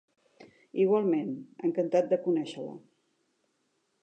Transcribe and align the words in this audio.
Igualment, 0.85 1.29
encantat 1.69 2.09
de 2.15 2.21
conèixer-la. 2.27 2.75